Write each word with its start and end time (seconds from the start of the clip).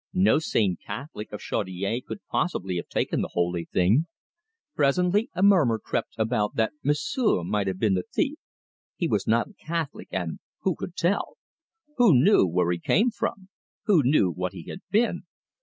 No 0.15 0.39
sane 0.39 0.77
Catholic 0.83 1.31
of 1.31 1.41
Chaudiere 1.41 2.01
could 2.01 2.25
possibly 2.25 2.77
have 2.77 2.87
taken 2.87 3.21
the 3.21 3.33
holy 3.33 3.65
thing. 3.65 4.07
Presently 4.73 5.29
a 5.35 5.43
murmur 5.43 5.77
crept 5.77 6.15
about 6.17 6.55
that 6.55 6.73
M'sieu' 6.83 7.43
might 7.43 7.67
have 7.67 7.77
been 7.77 7.93
the 7.93 8.05
thief. 8.11 8.39
He 8.95 9.07
was 9.07 9.27
not 9.27 9.49
a 9.49 9.53
Catholic, 9.53 10.07
and 10.11 10.39
who 10.61 10.75
could 10.75 10.95
tell? 10.95 11.37
Who 11.97 12.15
knew 12.19 12.47
where 12.47 12.71
he 12.71 12.79
came 12.79 13.11
from? 13.11 13.49
Who 13.85 14.01
knew 14.01 14.31
what 14.31 14.53
he 14.53 14.63
had 14.63 14.79
been? 14.89 15.25